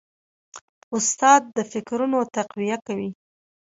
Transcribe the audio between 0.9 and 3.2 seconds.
استاد د فکرونو تقویه کوي.